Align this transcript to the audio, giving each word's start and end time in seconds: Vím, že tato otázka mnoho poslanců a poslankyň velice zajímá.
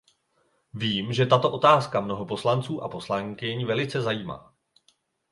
Vím, 0.73 1.13
že 1.13 1.25
tato 1.25 1.51
otázka 1.51 1.99
mnoho 2.01 2.25
poslanců 2.25 2.81
a 2.83 2.89
poslankyň 2.89 3.65
velice 3.65 4.01
zajímá. 4.01 4.53